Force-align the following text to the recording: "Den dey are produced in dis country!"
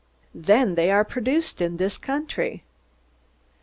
"Den 0.35 0.73
dey 0.73 0.89
are 0.89 1.05
produced 1.05 1.61
in 1.61 1.77
dis 1.77 1.99
country!" 1.99 2.63